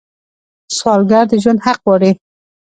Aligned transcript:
سوالګر 0.77 1.23
د 1.29 1.33
ژوند 1.43 1.63
حق 1.65 1.79
غواړي 1.85 2.11